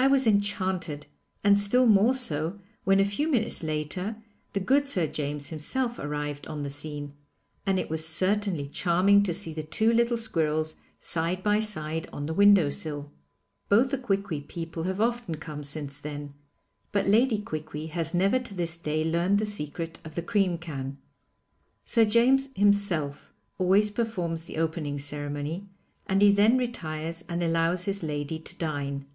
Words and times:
I 0.00 0.08
was 0.08 0.26
enchanted, 0.26 1.06
and 1.44 1.56
still 1.56 1.86
more 1.86 2.12
so 2.12 2.58
when 2.82 2.98
a 2.98 3.04
few 3.04 3.28
minutes 3.30 3.62
later 3.62 4.16
the 4.52 4.58
good 4.58 4.88
Sir 4.88 5.06
James 5.06 5.50
himself 5.50 5.96
arrived 5.96 6.48
on 6.48 6.64
the 6.64 6.70
scene, 6.70 7.12
and 7.64 7.78
it 7.78 7.88
was 7.88 8.04
certainly 8.04 8.66
charming 8.66 9.22
to 9.22 9.32
see 9.32 9.54
the 9.54 9.62
two 9.62 9.92
little 9.92 10.16
squirrels 10.16 10.74
side 10.98 11.44
by 11.44 11.60
side 11.60 12.08
on 12.12 12.26
the 12.26 12.34
window 12.34 12.68
sill. 12.68 13.12
Both 13.68 13.92
the 13.92 13.98
Quiqui 13.98 14.40
people 14.40 14.82
have 14.82 15.00
often 15.00 15.36
come 15.36 15.62
since 15.62 15.98
then, 16.00 16.34
but 16.90 17.06
Lady 17.06 17.38
Quiqui 17.38 17.86
has 17.90 18.12
never 18.12 18.40
to 18.40 18.54
this 18.54 18.76
day 18.76 19.04
learned 19.04 19.38
the 19.38 19.46
secret 19.46 20.00
of 20.04 20.16
the 20.16 20.20
cream 20.22 20.58
can. 20.58 20.98
Sir 21.84 22.04
James 22.04 22.48
himself 22.56 23.32
always 23.56 23.88
performs 23.92 24.46
the 24.46 24.56
opening 24.56 24.98
ceremony, 24.98 25.68
and 26.08 26.22
he 26.22 26.32
then 26.32 26.58
retires 26.58 27.22
and 27.28 27.40
allows 27.40 27.84
his 27.84 28.02
lady 28.02 28.40
to 28.40 28.56
dine. 28.56 29.06